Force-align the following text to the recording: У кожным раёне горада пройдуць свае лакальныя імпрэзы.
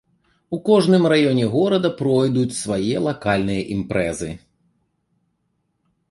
У 0.55 0.59
кожным 0.67 1.03
раёне 1.11 1.43
горада 1.55 1.89
пройдуць 1.99 2.57
свае 2.59 2.95
лакальныя 3.09 3.61
імпрэзы. 3.75 4.31